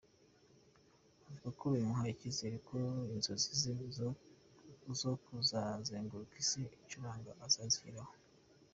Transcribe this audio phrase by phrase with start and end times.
[1.31, 2.75] Avuga ko bimuha icyizere ko
[3.13, 3.73] inzozi ze
[5.01, 8.13] zo kuzazengurika Isi acuranga azazigeraho.